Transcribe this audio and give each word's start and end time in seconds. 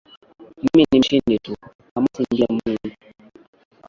Mimi 0.63 0.83
ni 0.91 0.99
mshindi 0.99 1.37
tu, 1.43 1.55
kamusi 1.93 2.23
ndiye 2.23 2.47
Mungu 2.53 2.95